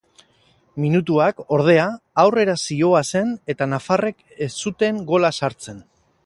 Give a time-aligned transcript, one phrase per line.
[0.85, 1.83] Minutuak, ordea,
[2.23, 5.87] aurrera zihoazen eta nafarrek ez zuten gola sartzen.